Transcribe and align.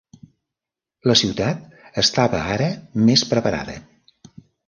La 1.09 1.15
ciutat 1.21 1.75
estava 2.03 2.41
ara 2.55 2.69
més 3.11 3.25
preparada. 3.35 3.77